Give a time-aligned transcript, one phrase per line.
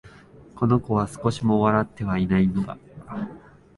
[0.55, 2.75] この子は、少しも笑ってはいないのだ